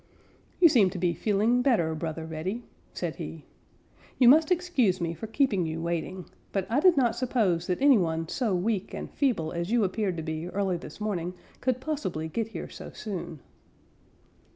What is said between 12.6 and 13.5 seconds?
so soon."